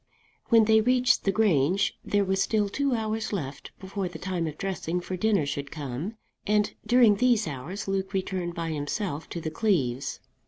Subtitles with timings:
[0.49, 4.57] When they reached the Grange there were still two hours left before the time of
[4.57, 6.15] dressing for dinner should come,
[6.47, 10.19] and during these hours Luke returned by himself to the Cleeves.